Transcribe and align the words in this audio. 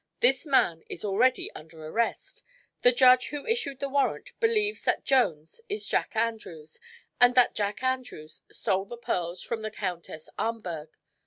This 0.19 0.47
man 0.47 0.83
is 0.89 1.05
already 1.05 1.51
under 1.51 1.85
arrest. 1.85 2.41
The 2.81 2.91
judge 2.91 3.27
who 3.27 3.45
issued 3.45 3.79
the 3.79 3.87
warrant 3.87 4.31
believes 4.39 4.81
that 4.81 5.05
Jones 5.05 5.61
is 5.69 5.87
Jack 5.87 6.15
Andrews 6.15 6.79
and 7.19 7.35
that 7.35 7.53
Jack 7.53 7.83
Andrews 7.83 8.41
stole 8.49 8.85
the 8.85 8.97
pearls 8.97 9.43
from 9.43 9.61
the 9.61 9.69
Countess 9.69 10.27
Ahmberg. 10.39 10.87